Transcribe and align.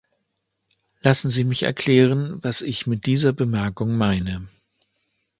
Lassen 1.01 1.29
Sie 1.29 1.43
mich 1.43 1.61
erklären, 1.61 2.39
was 2.41 2.63
ich 2.63 2.87
mit 2.87 3.05
dieser 3.05 3.33
Bemerkung 3.33 3.97
meine. 3.97 4.47